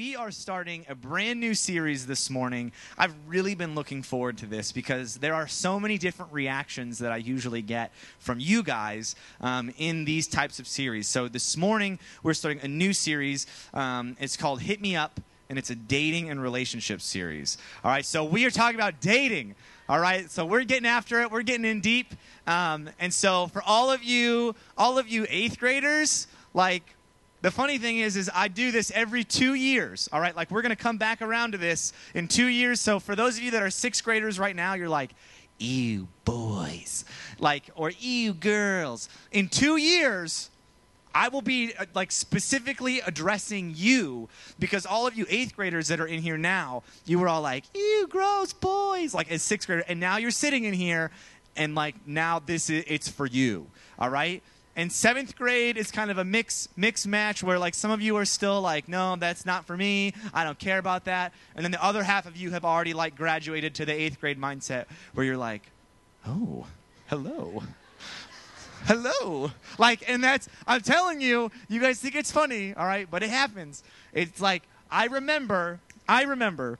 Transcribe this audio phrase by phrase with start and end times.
[0.00, 2.72] we are starting a brand new series this morning.
[2.96, 7.12] I've really been looking forward to this because there are so many different reactions that
[7.12, 11.06] I usually get from you guys um, in these types of series.
[11.06, 13.46] So this morning, we're starting a new series.
[13.74, 17.58] Um, it's called Hit Me Up, and it's a dating and relationship series.
[17.84, 19.54] All right, so we are talking about dating.
[19.86, 21.30] All right, so we're getting after it.
[21.30, 22.14] We're getting in deep.
[22.46, 26.84] Um, and so for all of you, all of you eighth graders, like
[27.42, 30.62] the funny thing is is i do this every two years all right like we're
[30.62, 33.62] to come back around to this in two years so for those of you that
[33.62, 35.10] are sixth graders right now you're like
[35.58, 37.04] ew boys
[37.38, 40.50] like or ew girls in two years
[41.14, 44.28] I will be uh, like specifically addressing you
[44.58, 47.64] because all of you eighth graders that are in here now, you were all like,
[47.74, 51.10] "Ew, gross boys!" Like as sixth grader, and now you're sitting in here,
[51.56, 53.66] and like now this is it's for you.
[53.98, 54.42] All right,
[54.76, 58.16] and seventh grade is kind of a mix mix match where like some of you
[58.16, 60.14] are still like no that's not for me.
[60.32, 61.32] I don't care about that.
[61.54, 64.40] And then the other half of you have already like graduated to the eighth grade
[64.40, 65.70] mindset where you're like
[66.26, 66.66] oh
[67.08, 67.62] hello.
[68.84, 69.50] Hello.
[69.78, 73.30] Like and that's i'm telling you you guys think it's funny all right but it
[73.30, 73.82] happens.
[74.12, 76.78] It's like i remember i remember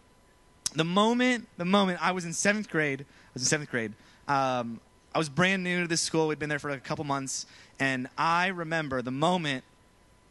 [0.75, 3.93] the moment the moment i was in seventh grade i was in seventh grade
[4.29, 4.81] um,
[5.15, 7.47] i was brand new to this school we'd been there for like a couple months
[7.81, 9.65] and I remember the moment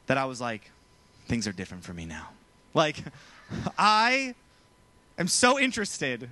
[0.05, 0.69] that I was like,
[1.27, 2.29] things are different for me now.
[2.75, 3.03] Like,
[3.77, 4.35] I
[5.17, 6.29] am so interested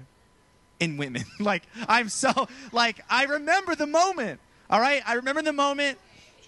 [0.79, 1.23] in women.
[1.39, 4.39] like, I'm so, like, I remember the moment.
[4.69, 5.01] All right?
[5.07, 5.97] I remember the moment.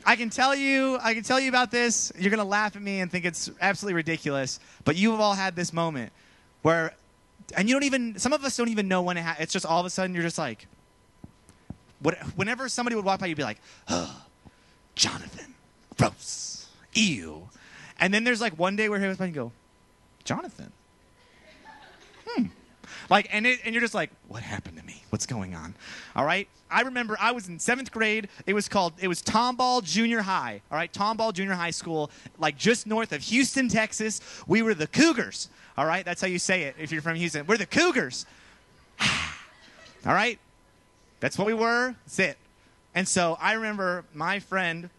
[0.05, 2.11] I can tell you, I can tell you about this.
[2.17, 4.59] You're going to laugh at me and think it's absolutely ridiculous.
[4.85, 6.13] But you have all had this moment
[6.61, 6.93] where,
[7.57, 9.45] and you don't even, some of us don't even know when it happens.
[9.45, 10.67] It's just all of a sudden you're just like,
[12.01, 14.23] what, whenever somebody would walk by, you'd be like, oh,
[14.95, 15.53] Jonathan.
[15.97, 16.67] Gross.
[16.93, 17.49] Ew.
[17.99, 19.51] And then there's like one day where he was by and go,
[20.23, 20.71] Jonathan.
[22.25, 22.45] Hmm.
[23.09, 25.03] Like, and, it, and you're just like, what happened to me?
[25.09, 25.75] What's going on?
[26.15, 26.47] All right.
[26.71, 28.29] I remember I was in seventh grade.
[28.45, 30.61] It was called, it was Tomball Junior High.
[30.71, 30.91] All right.
[30.91, 34.21] Tomball Junior High School, like just north of Houston, Texas.
[34.47, 35.49] We were the Cougars.
[35.77, 36.05] All right.
[36.05, 37.45] That's how you say it if you're from Houston.
[37.47, 38.25] We're the Cougars.
[39.01, 40.39] all right.
[41.19, 41.95] That's what we were.
[42.05, 42.37] That's it.
[42.95, 44.89] And so I remember my friend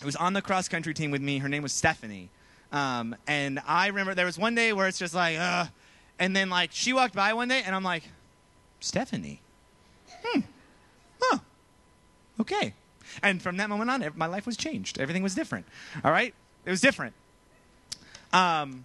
[0.00, 1.38] who was on the cross country team with me.
[1.38, 2.30] Her name was Stephanie.
[2.72, 5.66] Um, and I remember there was one day where it's just like, uh,
[6.18, 8.04] and then like she walked by one day and I'm like,
[8.80, 9.40] Stephanie.
[10.22, 10.40] Hmm.
[11.20, 11.38] Huh.
[12.40, 12.74] Okay.
[13.22, 14.98] And from that moment on, my life was changed.
[15.00, 15.66] Everything was different.
[16.04, 16.34] All right?
[16.64, 17.14] It was different.
[18.32, 18.84] Um,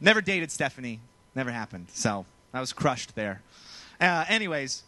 [0.00, 1.00] never dated Stephanie.
[1.34, 1.86] Never happened.
[1.92, 3.40] So I was crushed there.
[4.00, 4.82] Uh, anyways,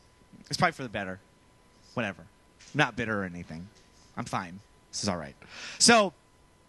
[0.48, 1.20] it's probably for the better.
[1.94, 2.24] Whatever
[2.74, 3.68] not bitter or anything.
[4.16, 4.60] I'm fine.
[4.90, 5.34] This is all right.
[5.78, 6.12] So,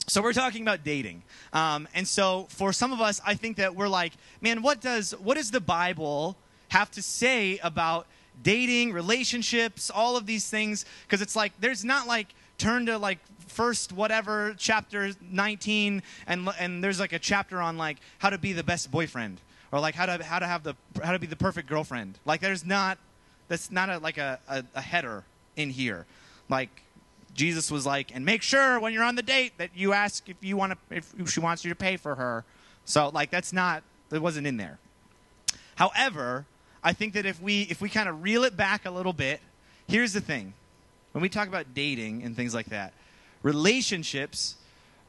[0.08, 3.76] so we're talking about dating, um, and so for some of us, I think that
[3.76, 6.38] we're like, man, what does what does the Bible
[6.70, 8.06] have to say about
[8.44, 10.86] dating, relationships, all of these things?
[11.04, 16.84] Because it's like there's not like turn to like first whatever chapter 19 and and
[16.84, 19.40] there's like a chapter on like how to be the best boyfriend
[19.72, 22.42] or like how to how to have the how to be the perfect girlfriend like
[22.42, 22.98] there's not
[23.48, 25.24] that's not a, like a, a, a header
[25.56, 26.06] in here.
[26.50, 26.82] Like
[27.34, 30.38] Jesus was like, and make sure when you're on the date that you ask if
[30.42, 32.44] you want to, if she wants you to pay for her.
[32.86, 34.80] So like that's not, it wasn't in there.
[35.76, 36.46] However,
[36.84, 39.42] I think that if we if we kind of reel it back a little bit,
[39.88, 40.54] here's the thing:
[41.12, 42.94] when we talk about dating and things like that,
[43.44, 44.56] relationships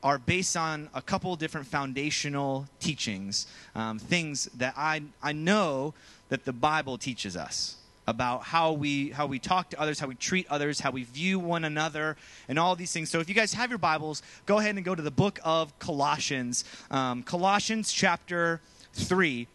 [0.02, 5.94] are based on a couple different foundational teachings, um, things that I I know
[6.30, 7.76] that the Bible teaches us
[8.06, 11.38] about how we how we talk to others, how we treat others, how we view
[11.38, 12.16] one another,
[12.48, 13.10] and all these things.
[13.10, 15.76] So, if you guys have your Bibles, go ahead and go to the book of
[15.78, 18.60] Colossians, um, Colossians chapter
[18.92, 19.48] three.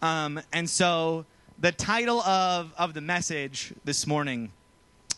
[0.00, 1.26] Um, and so,
[1.58, 4.50] the title of of the message this morning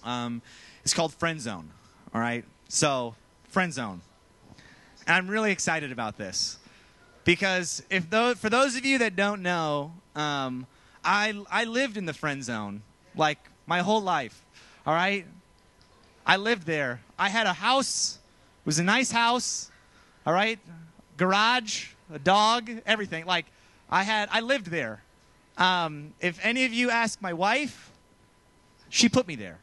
[0.03, 0.43] um,
[0.84, 1.71] is called Friend Zone.
[2.12, 3.15] All right, so
[3.45, 4.01] Friend Zone,
[5.06, 6.59] and I'm really excited about this
[7.25, 9.92] because if those, for those of you that don't know.
[10.16, 10.66] Um,
[11.04, 12.83] I, I lived in the friend zone
[13.16, 14.42] like my whole life.
[14.86, 15.27] All right?
[16.27, 17.01] I lived there.
[17.18, 18.18] I had a house.
[18.62, 19.71] It was a nice house.
[20.27, 20.59] All right?
[21.16, 23.27] Garage, a dog, everything.
[23.27, 23.47] Like
[23.91, 25.03] I had I lived there.
[25.56, 27.91] Um, if any of you ask my wife,
[28.89, 29.59] she put me there.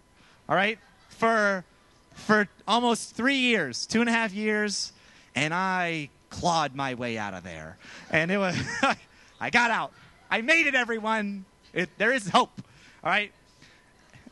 [0.48, 0.80] All right?
[1.10, 1.66] For
[2.14, 4.94] for almost three years, two and a half years,
[5.36, 7.78] and I clawed my way out of there.
[8.10, 8.56] And it was
[9.40, 9.92] I got out.
[10.32, 11.44] I made it, everyone.
[11.74, 12.62] It, there is hope.
[13.04, 13.34] All right?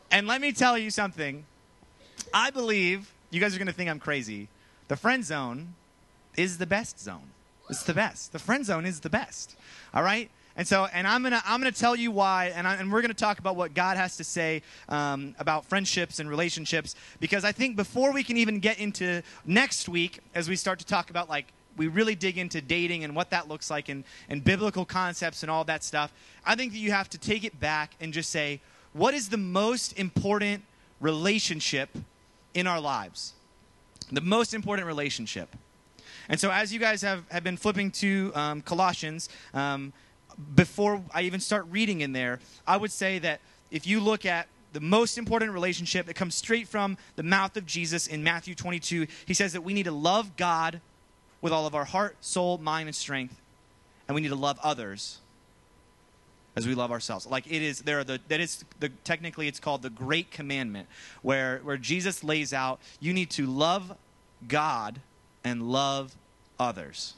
[0.10, 1.46] And let me tell you something.
[2.34, 4.48] I believe, you guys are going to think I'm crazy.
[4.88, 5.74] The friend zone
[6.38, 7.32] is the best zone.
[7.70, 8.32] It's the best.
[8.32, 9.58] The friend zone is the best.
[9.94, 10.32] All right?
[10.56, 13.14] And so, and I'm gonna I'm gonna tell you why, and, I, and we're gonna
[13.14, 17.78] talk about what God has to say um, about friendships and relationships, because I think
[17.78, 21.54] before we can even get into next week, as we start to talk about like
[21.80, 25.50] we really dig into dating and what that looks like and, and biblical concepts and
[25.50, 26.12] all that stuff,
[26.46, 28.60] I think that you have to take it back and just say,
[28.92, 30.64] what is the most important
[31.00, 31.90] relationship
[32.54, 33.34] in our lives?
[34.12, 35.56] The most important relationship.
[36.28, 39.94] And so, as you guys have, have been flipping to um, Colossians, um,
[40.56, 43.40] before I even start reading in there, I would say that
[43.72, 47.66] if you look at the most important relationship that comes straight from the mouth of
[47.66, 50.82] Jesus in Matthew 22, he says that we need to love God
[51.42, 53.40] with all of our heart, soul, mind, and strength,
[54.08, 55.20] and we need to love others
[56.56, 57.26] as we love ourselves.
[57.26, 60.88] Like it is there are the that is the technically it's called the great commandment
[61.22, 63.96] where where Jesus lays out you need to love
[64.48, 65.00] God
[65.44, 66.16] and love
[66.60, 67.14] others.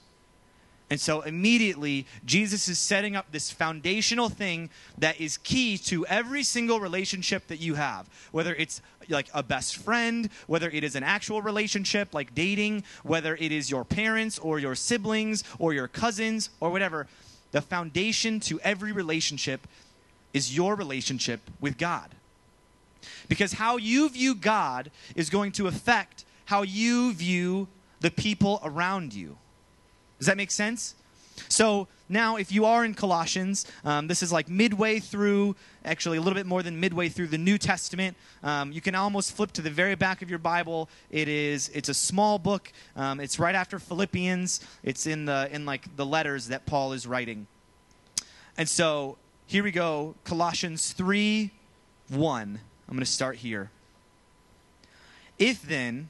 [0.91, 6.43] And so immediately, Jesus is setting up this foundational thing that is key to every
[6.43, 8.09] single relationship that you have.
[8.33, 13.38] Whether it's like a best friend, whether it is an actual relationship like dating, whether
[13.38, 17.07] it is your parents or your siblings or your cousins or whatever,
[17.53, 19.65] the foundation to every relationship
[20.33, 22.09] is your relationship with God.
[23.29, 27.69] Because how you view God is going to affect how you view
[28.01, 29.38] the people around you.
[30.21, 30.94] Does that make sense?
[31.50, 36.21] So now, if you are in Colossians, um, this is like midway through, actually a
[36.21, 38.15] little bit more than midway through the New Testament.
[38.44, 40.89] Um, you can almost flip to the very back of your Bible.
[41.09, 42.71] It is it's a small book.
[42.95, 44.59] Um, it's right after Philippians.
[44.83, 47.47] It's in the in like the letters that Paul is writing.
[48.59, 49.17] And so
[49.47, 51.50] here we go, Colossians three,
[52.09, 52.59] one.
[52.88, 53.71] I'm going to start here.
[55.39, 56.09] If then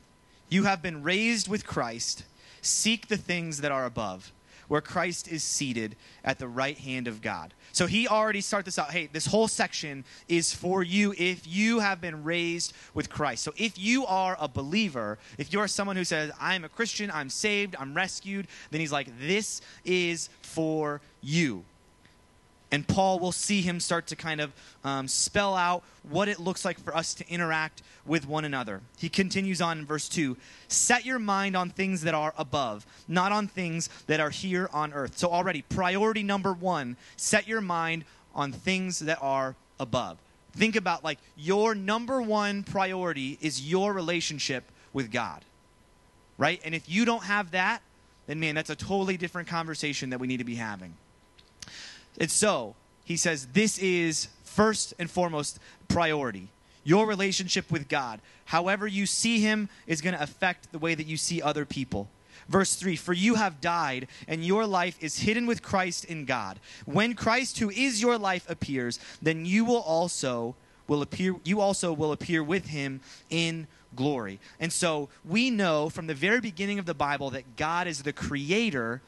[0.49, 2.25] you have been raised with Christ
[2.61, 4.31] Seek the things that are above,
[4.67, 7.53] where Christ is seated at the right hand of God.
[7.73, 8.91] So he already started this out.
[8.91, 13.43] Hey, this whole section is for you if you have been raised with Christ.
[13.43, 17.09] So if you are a believer, if you are someone who says, I'm a Christian,
[17.11, 21.63] I'm saved, I'm rescued, then he's like, this is for you.
[22.71, 24.53] And Paul will see him start to kind of
[24.85, 28.81] um, spell out what it looks like for us to interact with one another.
[28.97, 30.37] He continues on in verse 2
[30.69, 34.93] Set your mind on things that are above, not on things that are here on
[34.93, 35.17] earth.
[35.17, 40.17] So, already, priority number one set your mind on things that are above.
[40.53, 44.63] Think about like your number one priority is your relationship
[44.93, 45.43] with God,
[46.37, 46.61] right?
[46.63, 47.81] And if you don't have that,
[48.27, 50.93] then man, that's a totally different conversation that we need to be having.
[52.19, 52.75] And so,
[53.05, 56.49] he says, this is first and foremost priority.
[56.83, 58.19] Your relationship with God.
[58.45, 62.09] However, you see him is going to affect the way that you see other people.
[62.49, 66.59] Verse 3 For you have died, and your life is hidden with Christ in God.
[66.85, 70.55] When Christ, who is your life, appears, then you will also
[70.87, 72.99] will appear you also will appear with him
[73.29, 74.39] in glory.
[74.59, 78.13] And so we know from the very beginning of the Bible that God is the
[78.13, 79.01] creator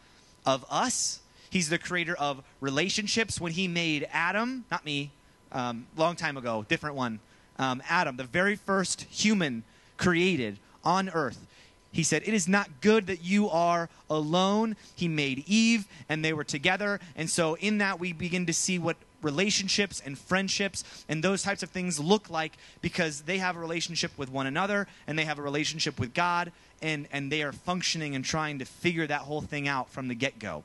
[0.46, 1.20] of us
[1.54, 3.40] He's the creator of relationships.
[3.40, 5.12] When he made Adam, not me,
[5.52, 7.20] um, long time ago, different one,
[7.60, 9.64] um, Adam, the very first human
[9.96, 11.46] created on earth.
[11.92, 14.76] He said, It is not good that you are alone.
[14.96, 17.00] He made Eve, and they were together.
[17.16, 21.62] And so, in that, we begin to see what relationships and friendships and those types
[21.62, 25.38] of things look like because they have a relationship with one another and they have
[25.38, 26.52] a relationship with God,
[26.82, 30.16] and, and they are functioning and trying to figure that whole thing out from the
[30.16, 30.64] get go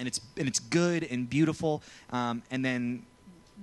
[0.00, 1.82] and it's and it's good and beautiful.
[2.10, 3.04] Um, and then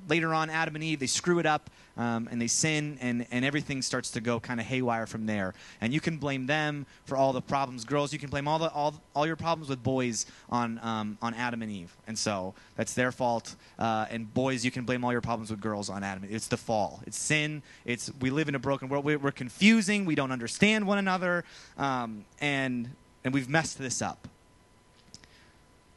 [0.08, 3.44] later on, Adam and Eve they screw it up um, and they sin, and and
[3.44, 5.54] everything starts to go kind of haywire from there.
[5.82, 7.86] And you can blame them for all the problems.
[7.86, 11.34] Girls, you can blame all the all all your problems with boys on um, on
[11.34, 13.56] Adam and Eve, and so that's their fault.
[13.80, 16.24] Uh, and boys, you can blame all your problems with girls on Adam.
[16.30, 17.02] It's the fall.
[17.08, 17.64] It's sin.
[17.84, 19.04] It's we live in a broken world.
[19.04, 20.06] We're, confusing.
[20.06, 21.44] We don't understand one another,
[21.78, 22.90] um, and
[23.24, 24.28] and we've messed this up.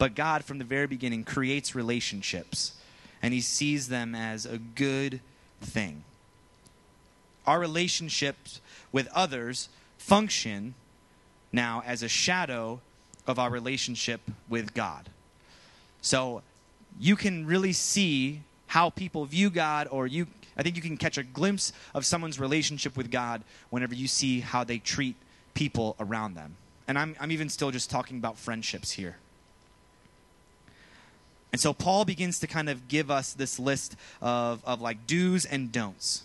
[0.00, 2.72] But God, from the very beginning, creates relationships,
[3.22, 5.20] and He sees them as a good
[5.60, 6.04] thing.
[7.46, 10.74] Our relationships with others function
[11.52, 12.80] now as a shadow
[13.26, 15.10] of our relationship with God.
[16.00, 16.40] So
[16.98, 21.18] you can really see how people view God, or you, I think you can catch
[21.18, 25.16] a glimpse of someone's relationship with God whenever you see how they treat
[25.52, 26.56] people around them.
[26.88, 29.18] And I'm, I'm even still just talking about friendships here.
[31.52, 35.44] And so Paul begins to kind of give us this list of, of like do's
[35.44, 36.22] and don'ts.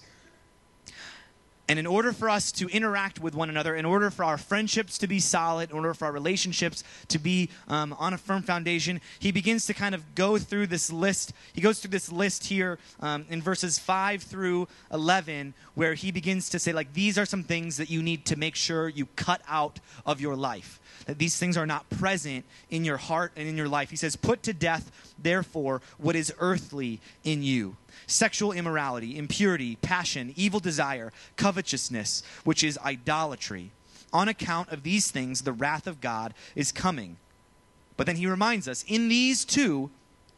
[1.68, 5.00] And in order for us to interact with one another, in order for our friendships
[5.00, 9.02] to be solid, in order for our relationships to be um, on a firm foundation,
[9.18, 11.34] he begins to kind of go through this list.
[11.54, 16.50] He goes through this list here um, in verses 5 through 11, where he begins
[16.50, 19.42] to say, like, these are some things that you need to make sure you cut
[19.48, 20.80] out of your life.
[21.06, 23.90] That these things are not present in your heart and in your life.
[23.90, 30.34] He says, Put to death, therefore, what is earthly in you sexual immorality, impurity, passion,
[30.36, 33.72] evil desire, covetousness, which is idolatry.
[34.14, 37.18] On account of these things, the wrath of God is coming.
[37.98, 39.90] But then he reminds us in these two,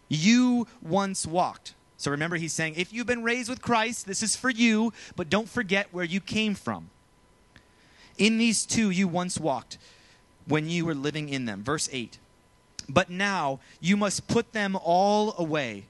[0.08, 1.74] you once walked.
[1.98, 5.30] So remember, he's saying, if you've been raised with Christ, this is for you, but
[5.30, 6.90] don't forget where you came from.
[8.18, 9.78] In these two, you once walked
[10.48, 11.64] when you were living in them.
[11.64, 12.18] Verse 8.
[12.90, 15.86] But now you must put them all away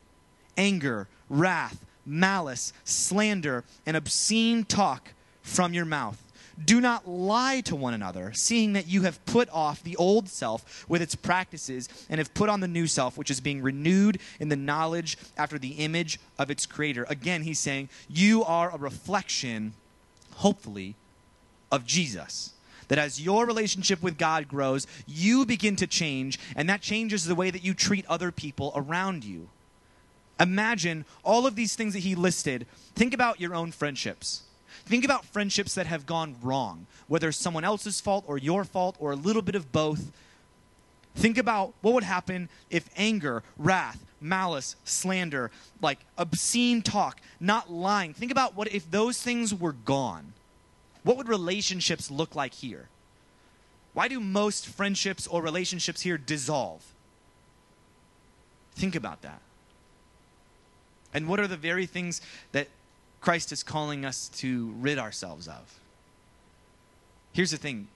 [0.58, 6.24] anger, wrath, malice, slander, and obscene talk from your mouth.
[6.64, 10.90] Do not lie to one another, seeing that you have put off the old self
[10.90, 14.50] with its practices and have put on the new self, which is being renewed in
[14.50, 17.06] the knowledge after the image of its creator.
[17.10, 19.74] Again, he's saying, You are a reflection,
[20.38, 20.96] hopefully,
[21.72, 22.54] of Jesus.
[22.88, 27.36] That as your relationship with God grows, you begin to change, and that changes the
[27.36, 29.50] way that you treat other people around you.
[30.40, 32.66] Imagine all of these things that he listed.
[32.96, 34.44] Think about your own friendships.
[34.86, 38.96] Think about friendships that have gone wrong, whether it's someone else's fault or your fault
[39.00, 40.12] or a little bit of both.
[41.16, 45.52] Think about what would happen if anger, wrath, malice, slander,
[45.82, 48.14] like obscene talk, not lying.
[48.14, 50.34] Think about what if those things were gone.
[51.08, 52.90] What would relationships look like here?
[53.94, 56.84] Why do most friendships or relationships here dissolve?
[58.76, 59.40] Think about that.
[61.14, 62.20] And what are the very things
[62.52, 62.68] that
[63.22, 65.80] Christ is calling us to rid ourselves of?
[67.32, 67.88] Here's the thing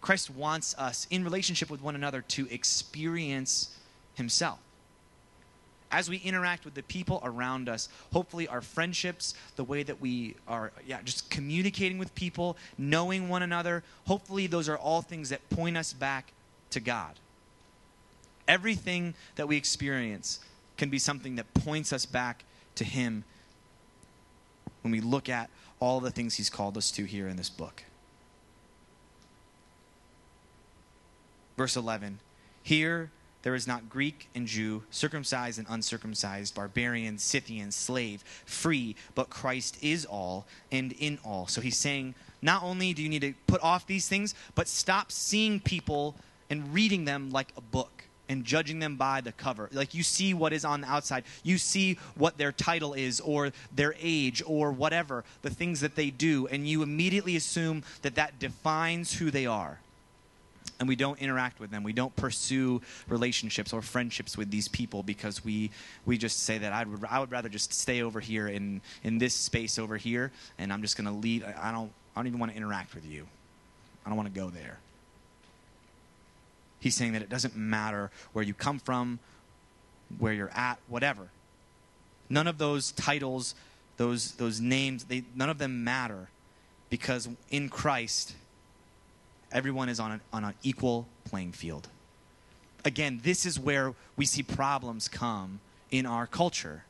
[0.00, 3.76] Christ wants us in relationship with one another to experience
[4.14, 4.58] Himself.
[5.90, 10.36] As we interact with the people around us, hopefully our friendships, the way that we
[10.46, 15.48] are, yeah, just communicating with people, knowing one another, hopefully those are all things that
[15.48, 16.32] point us back
[16.70, 17.14] to God.
[18.46, 20.40] Everything that we experience
[20.76, 23.24] can be something that points us back to Him
[24.82, 27.84] when we look at all the things He's called us to here in this book.
[31.56, 32.20] Verse 11
[32.62, 33.10] Here
[33.42, 39.78] there is not Greek and Jew, circumcised and uncircumcised, barbarian, Scythian, slave, free, but Christ
[39.80, 41.46] is all and in all.
[41.46, 45.12] So he's saying, not only do you need to put off these things, but stop
[45.12, 46.16] seeing people
[46.50, 49.68] and reading them like a book and judging them by the cover.
[49.72, 53.52] Like you see what is on the outside, you see what their title is, or
[53.74, 58.38] their age, or whatever, the things that they do, and you immediately assume that that
[58.38, 59.80] defines who they are.
[60.80, 61.82] And we don't interact with them.
[61.82, 65.70] We don't pursue relationships or friendships with these people because we,
[66.06, 69.34] we just say that I'd, I would rather just stay over here in, in this
[69.34, 71.44] space over here, and I'm just going to leave.
[71.44, 73.26] I don't, I don't even want to interact with you.
[74.06, 74.78] I don't want to go there.
[76.80, 79.18] He's saying that it doesn't matter where you come from,
[80.18, 81.28] where you're at, whatever.
[82.30, 83.54] None of those titles,
[83.96, 86.28] those, those names, they, none of them matter
[86.90, 88.34] because in Christ,
[89.52, 91.88] everyone is on, a, on an equal playing field.
[92.84, 96.84] Again, this is where we see problems come in our culture.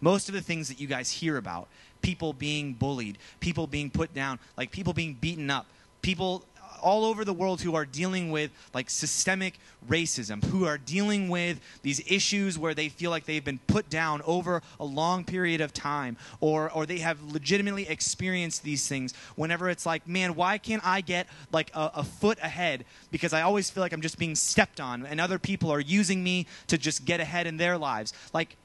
[0.00, 1.68] Most of the things that you guys hear about,
[2.00, 5.66] people being bullied, people being put down, like people being beaten up,
[6.00, 6.44] people
[6.82, 9.58] all over the world who are dealing with like systemic
[9.88, 14.22] racism, who are dealing with these issues where they feel like they've been put down
[14.26, 19.14] over a long period of time, or or they have legitimately experienced these things.
[19.36, 22.84] Whenever it's like, man, why can't I get like a, a foot ahead?
[23.10, 26.22] Because I always feel like I'm just being stepped on, and other people are using
[26.22, 28.12] me to just get ahead in their lives.
[28.32, 28.56] Like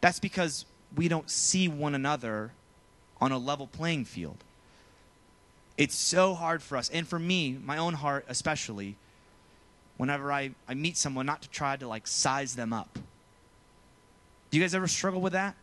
[0.00, 0.66] that's because
[0.96, 2.52] we don't see one another
[3.20, 4.36] on a level playing field.
[5.76, 8.96] It's so hard for us, and for me, my own heart especially,
[9.96, 12.98] whenever I, I meet someone, not to try to like size them up.
[14.50, 15.56] Do you guys ever struggle with that?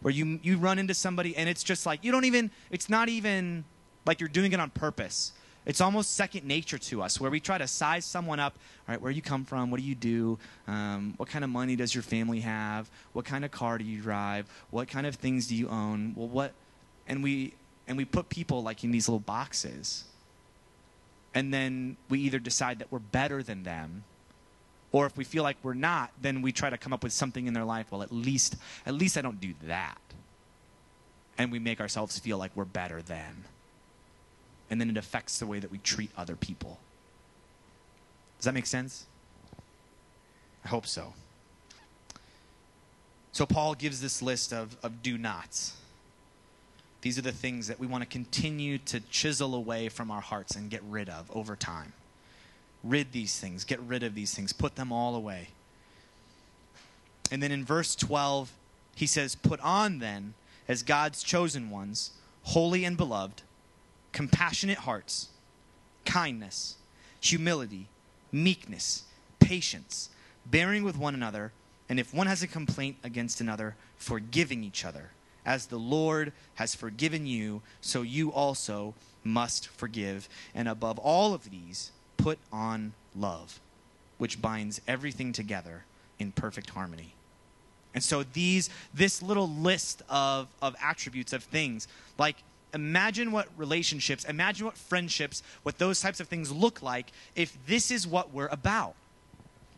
[0.00, 3.08] Where you, you run into somebody and it's just like, you don't even, it's not
[3.08, 3.64] even
[4.06, 5.32] like you're doing it on purpose.
[5.66, 8.54] It's almost second nature to us, where we try to size someone up.
[8.88, 9.70] All right, where you come from?
[9.70, 10.38] What do you do?
[10.66, 12.88] Um, what kind of money does your family have?
[13.12, 14.48] What kind of car do you drive?
[14.70, 16.14] What kind of things do you own?
[16.16, 16.52] Well, what?
[17.06, 17.52] And we
[17.88, 20.04] and we put people like in these little boxes.
[21.34, 24.04] And then we either decide that we're better than them,
[24.92, 27.46] or if we feel like we're not, then we try to come up with something
[27.46, 27.90] in their life.
[27.90, 29.98] Well, at least, at least I don't do that.
[31.36, 33.44] And we make ourselves feel like we're better than.
[34.70, 36.78] and then it affects the way that we treat other people.
[38.38, 39.06] Does that make sense?
[40.64, 41.14] I hope so.
[43.32, 45.76] So, Paul gives this list of, of do nots.
[47.00, 50.56] These are the things that we want to continue to chisel away from our hearts
[50.56, 51.92] and get rid of over time.
[52.82, 55.48] Rid these things, get rid of these things, put them all away.
[57.30, 58.52] And then in verse 12,
[58.94, 60.34] he says, Put on then,
[60.66, 62.12] as God's chosen ones,
[62.44, 63.42] holy and beloved,
[64.12, 65.28] compassionate hearts,
[66.04, 66.76] kindness,
[67.20, 67.86] humility,
[68.32, 69.04] meekness,
[69.38, 70.10] patience,
[70.46, 71.52] bearing with one another,
[71.88, 75.10] and if one has a complaint against another, forgiving each other.
[75.48, 78.92] As the Lord has forgiven you, so you also
[79.24, 80.28] must forgive.
[80.54, 83.58] And above all of these, put on love,
[84.18, 85.86] which binds everything together
[86.18, 87.14] in perfect harmony.
[87.94, 91.88] And so these this little list of, of attributes of things,
[92.18, 92.36] like
[92.74, 97.90] imagine what relationships, imagine what friendships, what those types of things look like if this
[97.90, 98.96] is what we're about.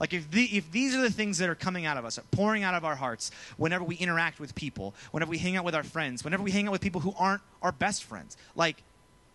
[0.01, 2.63] Like if, the, if these are the things that are coming out of us, pouring
[2.63, 5.83] out of our hearts whenever we interact with people, whenever we hang out with our
[5.83, 8.83] friends, whenever we hang out with people who aren't our best friends, like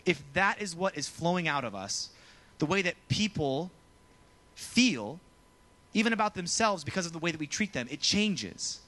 [0.08, 2.10] if that is what is flowing out of us,
[2.58, 3.70] the way that people
[4.56, 5.20] feel,
[5.94, 8.80] even about themselves because of the way that we treat them, it changes.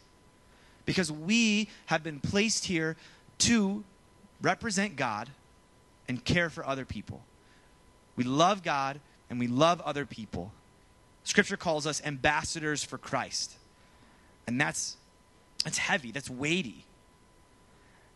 [0.85, 2.95] Because we have been placed here
[3.39, 3.83] to
[4.41, 5.29] represent God
[6.07, 7.21] and care for other people.
[8.15, 10.51] We love God and we love other people.
[11.27, 13.57] Scripture calls us ambassadors for Christ.
[14.47, 14.95] And that's
[15.65, 16.85] that's heavy, that's weighty.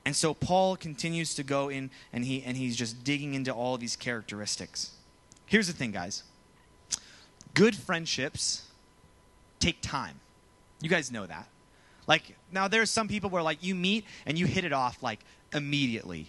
[0.05, 3.77] And so Paul continues to go in and he and he's just digging into all
[3.77, 4.91] these characteristics.
[5.45, 6.23] Here's the thing, guys.
[7.53, 8.69] Good friendships
[9.59, 10.21] take time.
[10.79, 11.49] You guys know that.
[12.07, 15.19] Like now there's some people where like you meet and you hit it off like
[15.53, 16.27] immediately.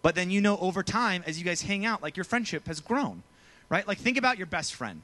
[0.00, 2.78] But then you know over time as you guys hang out like your friendship has
[2.78, 3.24] grown.
[3.68, 3.88] Right?
[3.88, 5.02] Like think about your best friend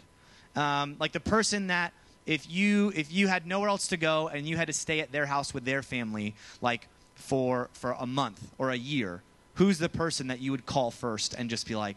[0.56, 1.92] um, like the person that
[2.26, 5.10] if you if you had nowhere else to go and you had to stay at
[5.12, 9.22] their house with their family like for for a month or a year
[9.54, 11.96] who's the person that you would call first and just be like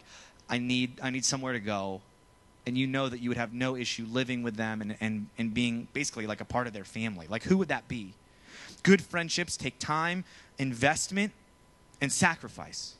[0.49, 2.01] i need i need somewhere to go
[2.65, 5.53] and you know that you would have no issue living with them and, and, and
[5.53, 7.27] being basically like a part of their family?
[7.29, 8.13] Like who would that be?
[8.83, 10.23] Good friendships take time
[10.57, 11.33] investment
[12.01, 12.95] and sacrifice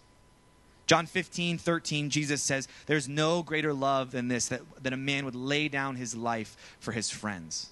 [0.85, 5.25] John 15, 13, Jesus says, There's no greater love than this, that, that a man
[5.25, 7.69] would lay down his life for his friends.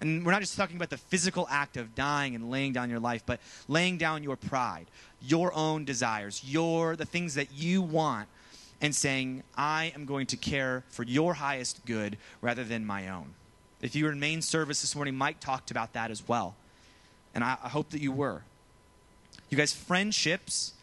[0.00, 3.00] And we're not just talking about the physical act of dying and laying down your
[3.00, 4.86] life, but laying down your pride,
[5.20, 8.28] your own desires, your the things that you want,
[8.80, 13.34] and saying, I am going to care for your highest good rather than my own.
[13.82, 16.54] If you were in main service this morning, Mike talked about that as well.
[17.34, 18.42] And I, I hope that you were.
[19.50, 20.74] You guys, friendships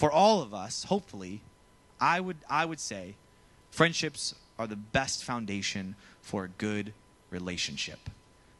[0.00, 1.42] for all of us, hopefully,
[2.00, 3.16] I would, I would say
[3.70, 6.94] friendships are the best foundation for a good
[7.28, 7.98] relationship.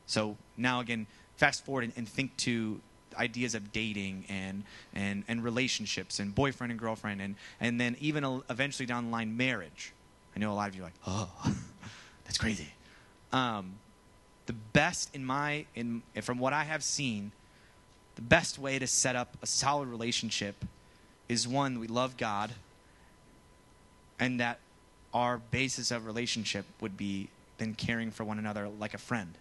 [0.05, 1.07] So now, again,
[1.39, 2.83] fast forward and, and think to
[3.17, 8.43] ideas of dating and, and, and relationships and boyfriend and girlfriend and, and then even
[8.51, 9.95] eventually down the line marriage.
[10.37, 11.31] I know a lot of you are like, oh,
[12.25, 12.69] that's crazy.
[13.33, 13.77] Um,
[14.45, 17.33] the best in my, in, from what I have seen,
[18.17, 20.67] the best way to set up a solid relationship
[21.31, 22.51] is one, we love God,
[24.19, 24.59] and that
[25.15, 29.35] our basis of relationship would be then caring for one another like a friend.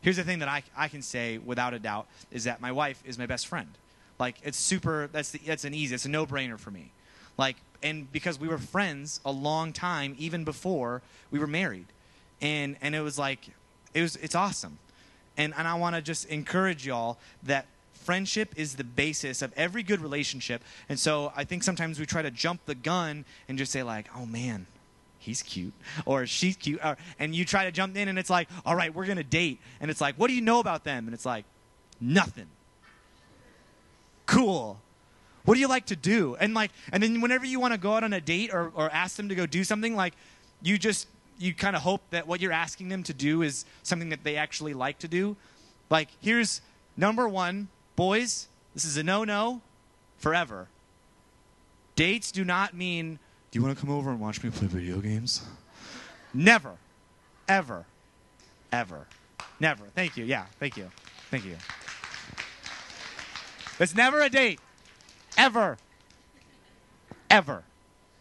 [0.00, 3.02] Here's the thing that I, I can say without a doubt is that my wife
[3.04, 3.68] is my best friend.
[4.18, 6.92] Like, it's super, that's, the, that's an easy, it's a no brainer for me.
[7.36, 11.86] Like, and because we were friends a long time, even before we were married.
[12.40, 13.48] And, and it was like,
[13.92, 14.78] it was, it's awesome.
[15.36, 17.66] And, and I want to just encourage y'all that
[18.00, 20.62] friendship is the basis of every good relationship.
[20.88, 24.06] And so I think sometimes we try to jump the gun and just say, like,
[24.16, 24.66] oh man,
[25.18, 26.80] he's cute or she's cute.
[26.84, 29.24] Or, and you try to jump in and it's like, all right, we're going to
[29.24, 29.60] date.
[29.80, 31.06] And it's like, what do you know about them?
[31.06, 31.44] And it's like,
[32.00, 32.48] nothing.
[34.26, 34.80] Cool.
[35.44, 36.36] What do you like to do?
[36.40, 38.90] And like, and then whenever you want to go out on a date or, or
[38.90, 40.14] ask them to go do something, like,
[40.62, 41.08] you just,
[41.38, 44.36] you kind of hope that what you're asking them to do is something that they
[44.36, 45.36] actually like to do.
[45.88, 46.60] Like, here's
[46.96, 47.68] number one
[48.00, 49.60] Boys, this is a no no
[50.16, 50.68] forever.
[51.96, 53.18] Dates do not mean,
[53.50, 55.42] do you want to come over and watch me play video games?
[56.32, 56.76] Never.
[57.46, 57.84] Ever.
[58.72, 59.06] Ever.
[59.60, 59.84] Never.
[59.94, 60.24] Thank you.
[60.24, 60.90] Yeah, thank you.
[61.30, 61.56] Thank you.
[63.78, 64.60] It's never a date.
[65.36, 65.76] Ever.
[67.28, 67.64] Ever.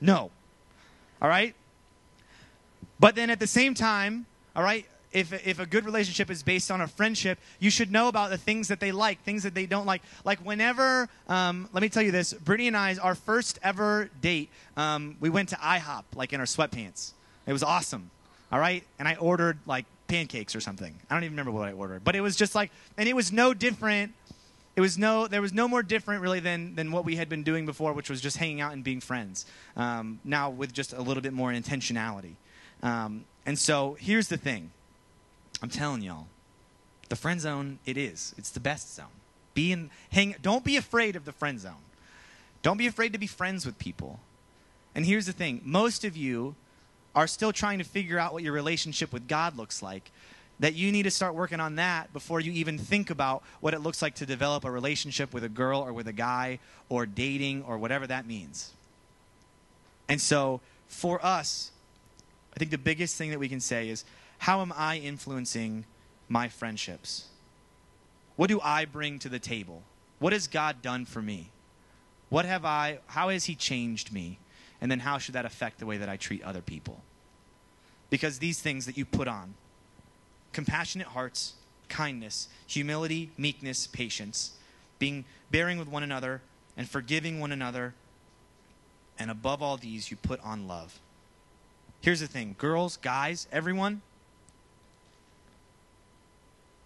[0.01, 0.29] No.
[1.21, 1.55] All right?
[2.99, 4.25] But then at the same time,
[4.57, 8.07] all right, if, if a good relationship is based on a friendship, you should know
[8.07, 10.01] about the things that they like, things that they don't like.
[10.23, 14.49] Like whenever, um, let me tell you this, Brittany and I's our first ever date,
[14.77, 17.13] um, we went to IHOP like in our sweatpants.
[17.47, 18.11] It was awesome.
[18.51, 20.95] All right, and I ordered like pancakes or something.
[21.09, 23.31] I don't even remember what I ordered, but it was just like, and it was
[23.31, 24.13] no different.
[24.75, 27.43] It was no, there was no more different really than than what we had been
[27.43, 29.45] doing before, which was just hanging out and being friends.
[29.75, 32.35] Um, now with just a little bit more intentionality.
[32.81, 34.71] Um, and so here's the thing
[35.61, 36.27] I'm telling y'all,
[37.09, 38.33] the friend zone, it is.
[38.37, 39.07] It's the best zone.
[39.53, 41.83] Be in, hang, don't be afraid of the friend zone.
[42.61, 44.19] Don't be afraid to be friends with people.
[44.95, 46.55] And here's the thing most of you
[47.15, 50.11] are still trying to figure out what your relationship with God looks like.
[50.59, 53.79] That you need to start working on that before you even think about what it
[53.79, 57.63] looks like to develop a relationship with a girl or with a guy or dating
[57.63, 58.73] or whatever that means.
[60.09, 61.71] And so, for us,
[62.59, 64.03] I think the biggest thing that we can say is
[64.39, 65.85] how am I influencing
[66.27, 67.29] my friendships?
[68.35, 69.83] What do I bring to the table?
[70.19, 71.51] What has God done for me?
[72.27, 74.39] What have I, how has He changed me?
[74.81, 77.01] And then how should that affect the way that I treat other people?
[78.09, 79.53] Because these things that you put on
[80.51, 81.53] compassionate hearts,
[81.87, 84.51] kindness, humility, meekness, patience,
[84.99, 86.41] being bearing with one another
[86.75, 87.93] and forgiving one another,
[89.17, 90.99] and above all these, you put on love.
[92.01, 94.01] Here's the thing girls, guys, everyone,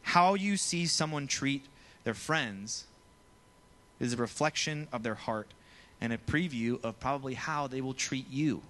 [0.01, 1.65] how you see someone treat
[2.03, 2.85] their friends
[3.99, 5.47] is a reflection of their heart
[6.01, 8.61] and a preview of probably how they will treat you.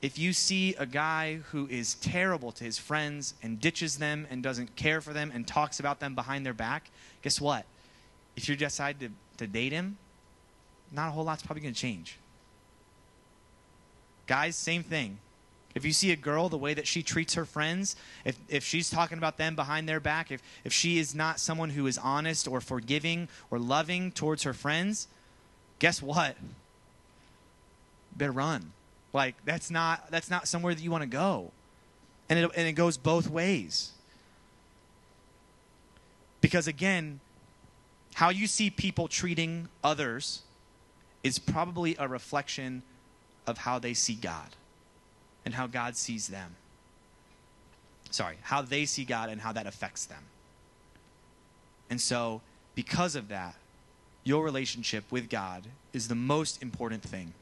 [0.00, 4.42] If you see a guy who is terrible to his friends and ditches them and
[4.42, 6.90] doesn't care for them and talks about them behind their back,
[7.22, 7.64] guess what?
[8.36, 9.96] If you decide to, to date him,
[10.90, 12.18] not a whole lot's probably going to change.
[14.32, 15.18] Guys, same thing.
[15.74, 18.88] If you see a girl, the way that she treats her friends, if, if she's
[18.88, 22.48] talking about them behind their back, if, if she is not someone who is honest
[22.48, 25.06] or forgiving or loving towards her friends,
[25.80, 26.38] guess what?
[28.16, 28.72] better run.
[29.12, 31.50] Like that's not that's not somewhere that you want to go.
[32.30, 33.90] And it, and it goes both ways.
[36.40, 37.20] Because again,
[38.14, 40.40] how you see people treating others
[41.22, 42.82] is probably a reflection
[43.46, 44.48] of how they see God
[45.44, 46.54] and how God sees them.
[48.10, 50.22] Sorry, how they see God and how that affects them.
[51.90, 52.40] And so,
[52.74, 53.54] because of that,
[54.24, 57.32] your relationship with God is the most important thing.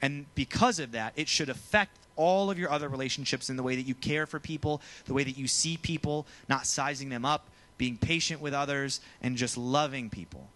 [0.00, 3.76] And because of that, it should affect all of your other relationships in the way
[3.76, 7.46] that you care for people, the way that you see people, not sizing them up,
[7.78, 10.48] being patient with others, and just loving people.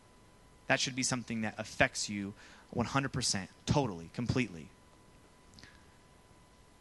[0.66, 2.34] That should be something that affects you
[2.74, 4.68] 100%, totally, completely.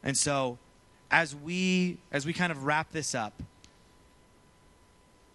[0.04, 0.58] And so
[1.12, 3.34] as we as we kind of wrap this up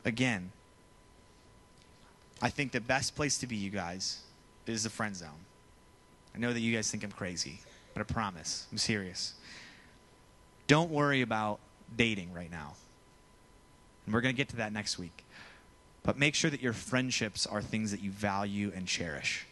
[0.05, 0.53] again,
[2.41, 4.21] I think the best place to be, you guys,
[4.67, 5.29] is the friend zone.
[6.35, 7.61] I know that you guys think I'm crazy,
[7.93, 9.35] but I promise, I'm serious.
[10.67, 11.59] Don't worry about
[11.97, 12.75] dating right now.
[14.07, 15.25] And we're going to get to that next week.
[16.03, 19.47] But make sure that your friendships are things that you value and cherish,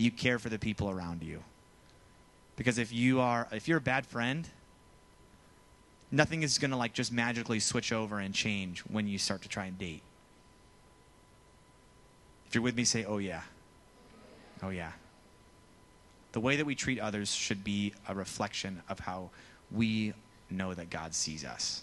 [0.00, 1.42] that you care for the people around you.
[2.56, 4.48] Because if you are if you're a bad friend,
[6.10, 9.48] nothing is going to like just magically switch over and change when you start to
[9.50, 10.00] try and date.
[12.46, 13.42] If you're with me say, "Oh yeah."
[14.62, 14.92] Oh yeah.
[16.32, 19.28] The way that we treat others should be a reflection of how
[19.70, 20.14] we
[20.48, 21.82] know that God sees us.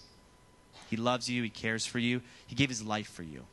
[0.89, 3.45] He loves you, he cares for you, he gave his life for you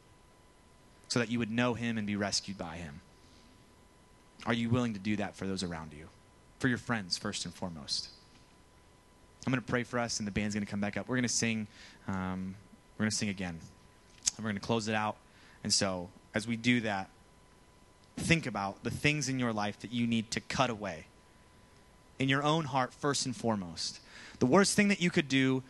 [1.08, 3.02] so that you would know him and be rescued by him.
[4.46, 6.08] Are you willing to do that for those around you?
[6.64, 8.08] for your friends, first and foremost.
[9.46, 11.06] I'm going to pray for us, and the band's going to come back up.
[11.06, 11.66] We're going to sing.
[12.08, 12.54] Um,
[12.96, 13.58] we're going to sing again.
[14.34, 15.16] And we're going to close it out.
[15.62, 17.10] And so, as we do that,
[18.16, 21.04] think about the things in your life that you need to cut away
[22.18, 24.00] in your own heart, first and foremost.
[24.38, 25.62] The worst thing that you could do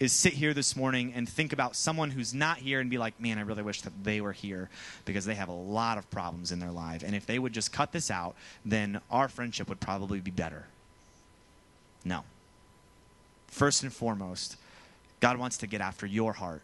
[0.00, 3.20] is sit here this morning and think about someone who's not here and be like,
[3.20, 4.70] man, I really wish that they were here
[5.04, 7.02] because they have a lot of problems in their life.
[7.02, 10.66] And if they would just cut this out, then our friendship would probably be better.
[12.04, 12.24] No.
[13.48, 14.56] First and foremost,
[15.20, 16.62] God wants to get after your heart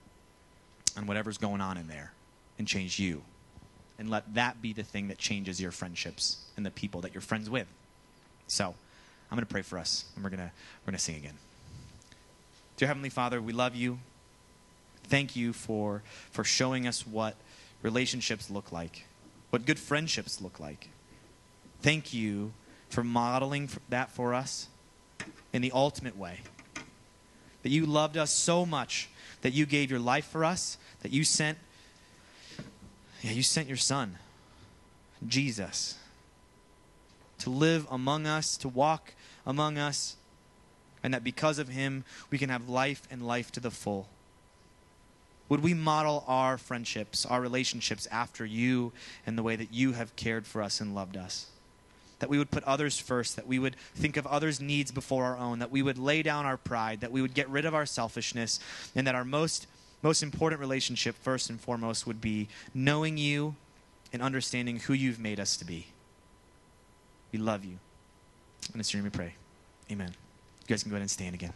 [0.97, 2.13] and whatever's going on in there
[2.59, 3.23] and change you.
[3.99, 7.21] And let that be the thing that changes your friendships and the people that you're
[7.21, 7.67] friends with.
[8.47, 8.75] So,
[9.31, 10.51] I'm going to pray for us and we're going to
[10.85, 11.35] we're going to sing again.
[12.77, 14.01] Dear Heavenly Father, we love you.
[15.05, 17.37] Thank you for, for showing us what
[17.83, 19.05] relationships look like,
[19.51, 20.89] what good friendships look like.
[21.83, 22.53] Thank you
[22.89, 24.69] for modeling that for us
[25.53, 26.41] in the ultimate way.
[27.65, 29.09] that you loved us so much
[29.41, 31.59] that you gave your life for us, that you sent
[33.23, 34.19] yeah, you sent your son,
[35.27, 35.97] Jesus,
[37.39, 39.15] to live among us, to walk
[39.47, 40.17] among us,
[41.05, 44.09] and that because of him we can have life and life to the full.
[45.49, 48.93] Would we model our friendships, our relationships after you
[49.27, 51.47] and the way that you have cared for us and loved us?
[52.21, 55.37] That we would put others first, that we would think of others' needs before our
[55.37, 57.85] own, that we would lay down our pride, that we would get rid of our
[57.85, 58.59] selfishness,
[58.97, 59.67] and that our most,
[60.03, 63.55] most important relationship, first and foremost, would be knowing you
[64.15, 65.89] and understanding who you've made us to be.
[67.33, 67.79] We love you.
[68.73, 69.35] In this name we pray.
[69.91, 70.15] Amen.
[70.65, 71.53] You guys can go ahead and stand again.